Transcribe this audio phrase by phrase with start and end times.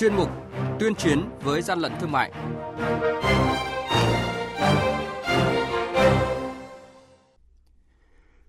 [0.00, 0.30] chuyên mục
[0.78, 2.32] Tuyên chiến với gian lận thương mại.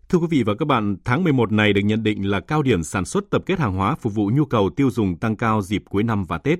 [0.09, 2.83] Thưa quý vị và các bạn, tháng 11 này được nhận định là cao điểm
[2.83, 5.83] sản xuất tập kết hàng hóa phục vụ nhu cầu tiêu dùng tăng cao dịp
[5.89, 6.59] cuối năm và Tết.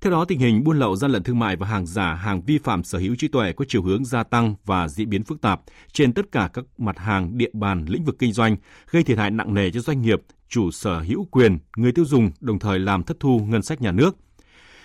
[0.00, 2.58] Theo đó, tình hình buôn lậu gian lận thương mại và hàng giả, hàng vi
[2.58, 5.60] phạm sở hữu trí tuệ có chiều hướng gia tăng và diễn biến phức tạp
[5.92, 8.56] trên tất cả các mặt hàng, địa bàn, lĩnh vực kinh doanh,
[8.90, 12.30] gây thiệt hại nặng nề cho doanh nghiệp, chủ sở hữu quyền, người tiêu dùng,
[12.40, 14.16] đồng thời làm thất thu ngân sách nhà nước.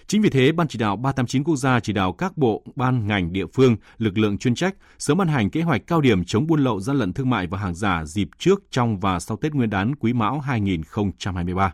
[0.07, 3.33] Chính vì thế, Ban chỉ đạo 389 quốc gia chỉ đạo các bộ, ban, ngành,
[3.33, 6.63] địa phương, lực lượng chuyên trách sớm ban hành kế hoạch cao điểm chống buôn
[6.63, 9.69] lậu gian lận thương mại và hàng giả dịp trước, trong và sau Tết Nguyên
[9.69, 11.73] đán Quý Mão 2023.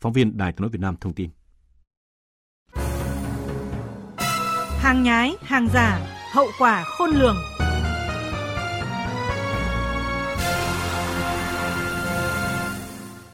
[0.00, 1.30] Phóng viên Đài tiếng nói Việt Nam thông tin.
[4.78, 6.00] Hàng nhái, hàng giả,
[6.32, 7.36] hậu quả khôn lường.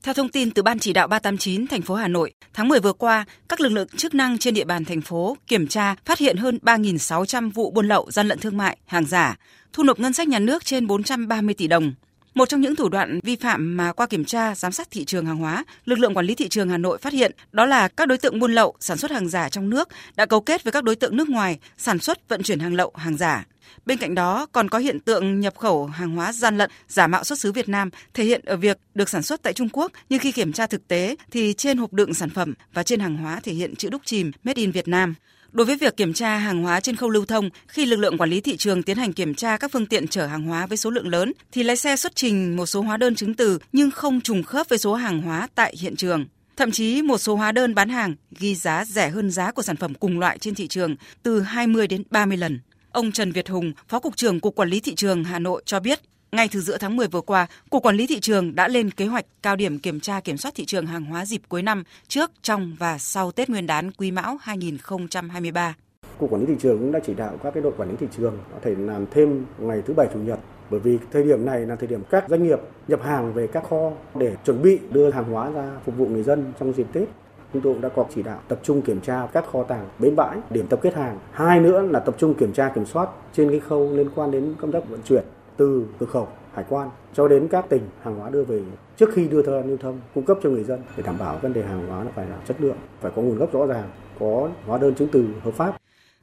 [0.06, 2.92] Theo thông tin từ Ban chỉ đạo 389 thành phố Hà Nội, tháng 10 vừa
[2.92, 6.36] qua, các lực lượng chức năng trên địa bàn thành phố kiểm tra phát hiện
[6.36, 9.36] hơn 3.600 vụ buôn lậu, gian lận thương mại, hàng giả,
[9.72, 11.92] thu nộp ngân sách nhà nước trên 430 tỷ đồng.
[12.34, 15.27] Một trong những thủ đoạn vi phạm mà qua kiểm tra giám sát thị trường
[15.27, 18.09] hàng hóa, lực lượng quản lý thị trường Hà Nội phát hiện đó là các
[18.09, 20.84] đối tượng buôn lậu, sản xuất hàng giả trong nước đã cấu kết với các
[20.84, 23.44] đối tượng nước ngoài sản xuất vận chuyển hàng lậu, hàng giả.
[23.86, 27.25] Bên cạnh đó còn có hiện tượng nhập khẩu hàng hóa gian lận, giả mạo
[27.25, 30.20] xuất xứ Việt Nam thể hiện ở việc được sản xuất tại Trung Quốc nhưng
[30.20, 33.41] khi kiểm tra thực tế thì trên hộp đựng sản phẩm và trên hàng hóa
[33.42, 35.14] thể hiện chữ đúc chìm Made in Việt Nam.
[35.53, 38.31] Đối với việc kiểm tra hàng hóa trên khâu lưu thông, khi lực lượng quản
[38.31, 40.91] lý thị trường tiến hành kiểm tra các phương tiện chở hàng hóa với số
[40.91, 44.20] lượng lớn, thì lái xe xuất trình một số hóa đơn chứng từ nhưng không
[44.20, 46.27] trùng khớp với số hàng hóa tại hiện trường.
[46.56, 49.77] Thậm chí một số hóa đơn bán hàng ghi giá rẻ hơn giá của sản
[49.77, 52.61] phẩm cùng loại trên thị trường từ 20 đến 30 lần.
[52.97, 55.80] Ông Trần Việt Hùng, Phó Cục trưởng Cục Quản lý Thị trường Hà Nội cho
[55.80, 56.00] biết,
[56.33, 59.06] ngay từ giữa tháng 10 vừa qua, Cục Quản lý Thị trường đã lên kế
[59.06, 62.30] hoạch cao điểm kiểm tra kiểm soát thị trường hàng hóa dịp cuối năm trước,
[62.42, 65.75] trong và sau Tết Nguyên đán Quý Mão 2023.
[66.19, 68.06] Cục Quản lý Thị trường cũng đã chỉ đạo các cái đội quản lý thị
[68.16, 70.38] trường có thể làm thêm ngày thứ bảy chủ nhật
[70.71, 73.65] bởi vì thời điểm này là thời điểm các doanh nghiệp nhập hàng về các
[73.71, 77.09] kho để chuẩn bị đưa hàng hóa ra phục vụ người dân trong dịp Tết
[77.53, 80.17] chúng tôi cũng đã có chỉ đạo tập trung kiểm tra các kho tàng, bến
[80.17, 81.19] bãi, điểm tập kết hàng.
[81.33, 84.55] Hai nữa là tập trung kiểm tra kiểm soát trên cái khâu liên quan đến
[84.61, 85.25] công tác vận chuyển
[85.57, 88.62] từ cửa khẩu hải quan cho đến các tỉnh hàng hóa đưa về
[88.97, 91.53] trước khi đưa ra lưu thông cung cấp cho người dân để đảm bảo vấn
[91.53, 93.91] đề hàng hóa nó phải là chất lượng, phải có nguồn gốc rõ ràng,
[94.21, 95.77] có hóa đơn chứng từ hợp pháp.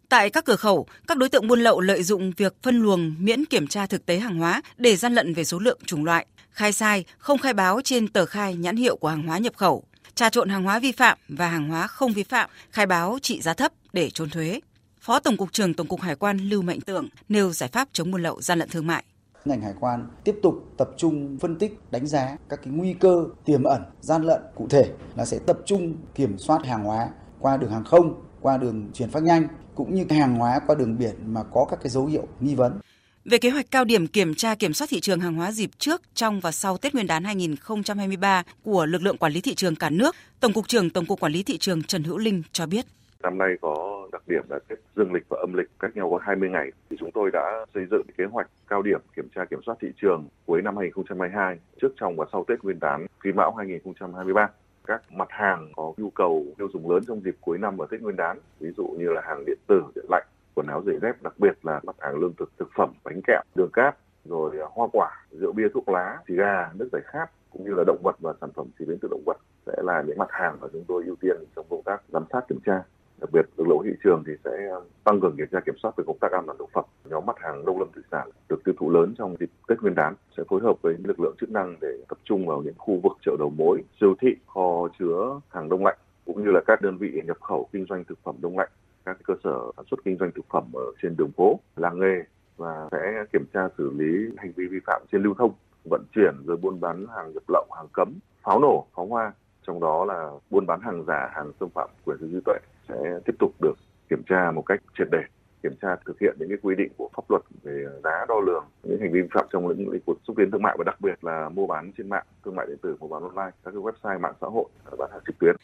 [0.09, 3.45] Tại các cửa khẩu, các đối tượng buôn lậu lợi dụng việc phân luồng miễn
[3.45, 6.71] kiểm tra thực tế hàng hóa để gian lận về số lượng chủng loại, khai
[6.71, 9.83] sai, không khai báo trên tờ khai nhãn hiệu của hàng hóa nhập khẩu,
[10.15, 13.41] trà trộn hàng hóa vi phạm và hàng hóa không vi phạm, khai báo trị
[13.41, 14.59] giá thấp để trốn thuế.
[15.01, 18.11] Phó Tổng cục trưởng Tổng cục Hải quan Lưu Mạnh Tượng nêu giải pháp chống
[18.11, 19.03] buôn lậu gian lận thương mại
[19.45, 23.25] ngành hải quan tiếp tục tập trung phân tích đánh giá các cái nguy cơ
[23.45, 27.09] tiềm ẩn gian lận cụ thể là sẽ tập trung kiểm soát hàng hóa
[27.39, 30.97] qua đường hàng không qua đường chuyển phát nhanh cũng như hàng hóa qua đường
[30.97, 32.79] biển mà có các cái dấu hiệu nghi vấn
[33.25, 36.01] về kế hoạch cao điểm kiểm tra kiểm soát thị trường hàng hóa dịp trước,
[36.13, 39.89] trong và sau Tết Nguyên đán 2023 của lực lượng quản lý thị trường cả
[39.89, 42.85] nước, Tổng cục trưởng Tổng cục Quản lý thị trường Trần Hữu Linh cho biết.
[43.23, 46.19] Năm nay có đặc điểm là Tết dương lịch và âm lịch cách nhau có
[46.25, 49.59] 20 ngày thì chúng tôi đã xây dựng kế hoạch cao điểm kiểm tra kiểm
[49.65, 53.55] soát thị trường cuối năm 2022 trước trong và sau Tết Nguyên đán Quý Mão
[53.57, 54.49] 2023
[54.87, 58.01] các mặt hàng có nhu cầu tiêu dùng lớn trong dịp cuối năm và Tết
[58.01, 61.23] Nguyên đán, ví dụ như là hàng điện tử, điện lạnh, quần áo giày dép,
[61.23, 64.67] đặc biệt là mặt hàng lương thực, thực phẩm, bánh kẹo, đường cát, rồi à,
[64.71, 68.01] hoa quả, rượu bia, thuốc lá, xì gà, nước giải khát cũng như là động
[68.03, 70.67] vật và sản phẩm chế biến từ động vật sẽ là những mặt hàng mà
[70.73, 72.83] chúng tôi ưu tiên trong công tác giám sát kiểm tra.
[73.21, 75.91] Đặc biệt lực lượng thị trường thì sẽ à, tăng cường kiểm tra kiểm soát
[75.97, 76.85] về công tác an toàn thực phẩm.
[77.05, 79.95] Nhóm mặt hàng nông lâm thủy sản được tiêu thụ lớn trong dịp tết nguyên
[79.95, 82.99] đán sẽ phối hợp với lực lượng chức năng để tập trung vào những khu
[83.03, 86.81] vực chợ đầu mối siêu thị kho chứa hàng đông lạnh cũng như là các
[86.81, 88.69] đơn vị nhập khẩu kinh doanh thực phẩm đông lạnh
[89.05, 92.23] các cơ sở sản xuất kinh doanh thực phẩm ở trên đường phố, làng nghề
[92.57, 95.53] và sẽ kiểm tra xử lý hành vi vi phạm trên lưu thông,
[95.89, 98.13] vận chuyển rồi buôn bán hàng nhập lậu, hàng cấm,
[98.43, 99.33] pháo nổ, pháo hoa,
[99.67, 102.57] trong đó là buôn bán hàng giả, hàng xâm phạm quyền sở hữu trí tuệ
[102.89, 103.73] sẽ tiếp tục được
[104.09, 105.23] kiểm tra một cách triệt để
[105.63, 108.65] kiểm tra thực hiện những cái quy định của pháp luật về giá đo lường
[108.83, 111.23] những hành vi vi phạm trong lĩnh vực xúc tiến thương mại và đặc biệt
[111.23, 114.19] là mua bán trên mạng thương mại điện tử mua bán online các cái website
[114.19, 114.65] mạng xã hội
[114.97, 115.55] bán hàng trực tuyến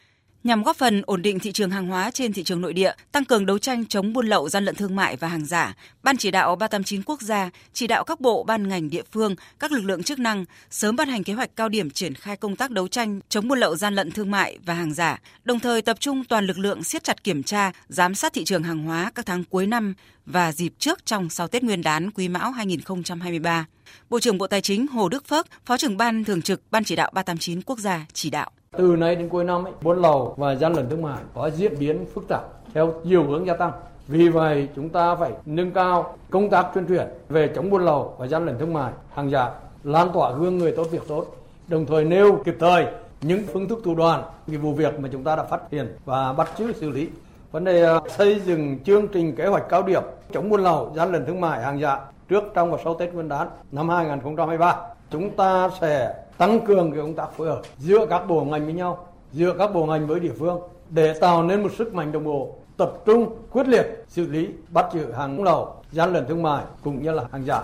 [0.44, 3.26] nhằm góp phần ổn định thị trường hàng hóa trên thị trường nội địa, tăng
[3.26, 5.76] cường đấu tranh chống buôn lậu, gian lận thương mại và hàng giả.
[6.04, 9.72] Ban chỉ đạo 389 quốc gia chỉ đạo các bộ, ban ngành địa phương, các
[9.72, 12.72] lực lượng chức năng sớm ban hành kế hoạch cao điểm triển khai công tác
[12.72, 15.98] đấu tranh chống buôn lậu, gian lận thương mại và hàng giả, đồng thời tập
[16.00, 19.26] trung toàn lực lượng siết chặt kiểm tra, giám sát thị trường hàng hóa các
[19.26, 19.94] tháng cuối năm
[20.26, 23.66] và dịp trước trong sau Tết Nguyên đán Quý Mão 2023.
[24.10, 26.96] Bộ trưởng Bộ Tài chính Hồ Đức Phước, Phó trưởng ban thường trực Ban chỉ
[26.96, 28.52] đạo 389 quốc gia chỉ đạo.
[28.78, 31.74] Từ nay đến cuối năm, ấy, buôn lậu và gian lận thương mại có diễn
[31.80, 32.42] biến phức tạp
[32.74, 33.72] theo nhiều hướng gia tăng.
[34.08, 38.16] Vì vậy, chúng ta phải nâng cao công tác tuyên truyền về chống buôn lậu
[38.18, 39.52] và gian lận thương mại, hàng giả,
[39.84, 41.26] lan tỏa gương người tốt việc tốt,
[41.68, 42.86] đồng thời nêu kịp thời
[43.22, 46.34] những phương thức thủ đoạn, cái vụ việc mà chúng ta đã phát hiện và
[46.34, 47.10] bắt giữ xử lý.
[47.52, 51.12] Vấn đề à, xây dựng chương trình kế hoạch cao điểm chống buôn lậu, gian
[51.12, 52.00] lận thương mại, hàng giả
[52.30, 54.76] trước, trong và sau Tết Nguyên đán năm 2023.
[55.12, 58.74] Chúng ta sẽ tăng cường cái công tác phối hợp giữa các bộ ngành với
[58.74, 62.24] nhau, giữa các bộ ngành với địa phương để tạo nên một sức mạnh đồng
[62.24, 66.64] bộ tập trung quyết liệt xử lý bắt giữ hàng lậu, gian lận thương mại
[66.84, 67.62] cũng như là hàng giả.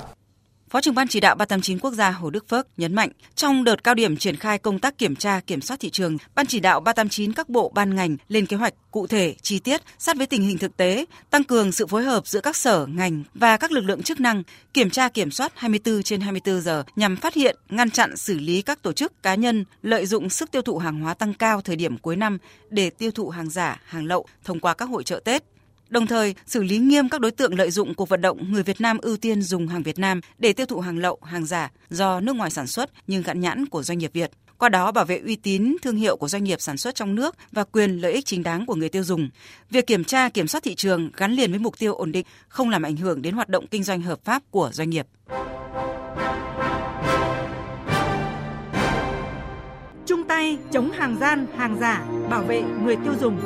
[0.75, 3.83] Phó trưởng ban chỉ đạo 389 quốc gia Hồ Đức Phước nhấn mạnh, trong đợt
[3.83, 6.79] cao điểm triển khai công tác kiểm tra kiểm soát thị trường, ban chỉ đạo
[6.79, 10.43] 389 các bộ ban ngành lên kế hoạch cụ thể, chi tiết, sát với tình
[10.43, 13.81] hình thực tế, tăng cường sự phối hợp giữa các sở, ngành và các lực
[13.85, 14.43] lượng chức năng,
[14.73, 18.61] kiểm tra kiểm soát 24 trên 24 giờ nhằm phát hiện, ngăn chặn xử lý
[18.61, 21.75] các tổ chức cá nhân lợi dụng sức tiêu thụ hàng hóa tăng cao thời
[21.75, 22.37] điểm cuối năm
[22.69, 25.43] để tiêu thụ hàng giả, hàng lậu thông qua các hội trợ Tết
[25.89, 28.81] đồng thời xử lý nghiêm các đối tượng lợi dụng cuộc vận động người Việt
[28.81, 32.19] Nam ưu tiên dùng hàng Việt Nam để tiêu thụ hàng lậu, hàng giả do
[32.19, 34.31] nước ngoài sản xuất nhưng gắn nhãn của doanh nghiệp Việt.
[34.57, 37.35] Qua đó bảo vệ uy tín thương hiệu của doanh nghiệp sản xuất trong nước
[37.51, 39.29] và quyền lợi ích chính đáng của người tiêu dùng.
[39.69, 42.69] Việc kiểm tra kiểm soát thị trường gắn liền với mục tiêu ổn định, không
[42.69, 45.07] làm ảnh hưởng đến hoạt động kinh doanh hợp pháp của doanh nghiệp.
[50.05, 53.39] Chung tay chống hàng gian, hàng giả, bảo vệ người tiêu dùng.